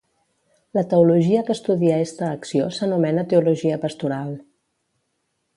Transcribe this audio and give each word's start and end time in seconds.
La 0.77 0.83
teologia 0.93 1.43
que 1.49 1.55
estudia 1.57 1.99
esta 2.07 2.31
acció 2.37 2.71
s'anomena 2.79 3.27
teologia 3.35 3.81
pastoral. 3.87 4.37